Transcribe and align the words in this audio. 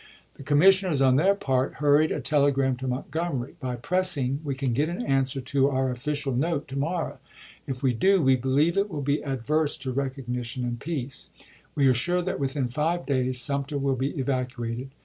The 0.33 0.41
commissioners, 0.41 0.99
on 0.99 1.15
their 1.17 1.35
part, 1.35 1.75
hurried 1.75 2.11
a 2.11 2.19
telegram 2.19 2.75
to 2.77 2.87
Montgomery:" 2.87 3.53
By 3.59 3.75
pressing 3.75 4.39
we 4.43 4.55
can 4.55 4.73
get 4.73 4.89
an 4.89 5.05
answer 5.05 5.41
to 5.41 5.69
our 5.69 5.91
official 5.91 6.33
note 6.35 6.67
to 6.69 6.75
mor 6.75 7.03
row. 7.07 7.17
If 7.67 7.83
we 7.83 7.93
do, 7.93 8.19
we 8.19 8.35
believe 8.35 8.77
it 8.79 8.89
will 8.89 9.03
be 9.03 9.23
adverse 9.23 9.77
to 9.77 9.91
recognition 9.91 10.63
and 10.65 10.79
peace. 10.79 11.29
We 11.75 11.85
are 11.85 11.93
sure 11.93 12.23
that 12.23 12.39
within 12.39 12.69
five 12.69 13.05
days 13.05 13.39
Sumter 13.39 13.77
will 13.77 13.95
be 13.95 14.09
evacuated. 14.17 14.89